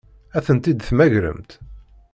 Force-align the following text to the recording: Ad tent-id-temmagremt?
Ad 0.37 0.43
tent-id-temmagremt? 0.45 1.51